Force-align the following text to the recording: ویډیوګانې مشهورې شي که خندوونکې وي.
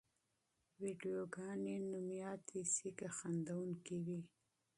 ویډیوګانې 0.81 1.75
مشهورې 1.91 2.61
شي 2.73 2.89
که 2.97 3.07
خندوونکې 3.17 3.97
وي. 4.05 4.19